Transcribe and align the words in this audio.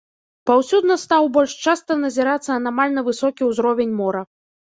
Паўсюдна 0.49 0.95
стаў 1.01 1.27
больш 1.35 1.53
часта 1.65 1.97
назірацца 2.05 2.49
анамальна 2.59 2.99
высокі 3.09 3.41
ўзровень 3.53 3.95
мора. 4.01 4.21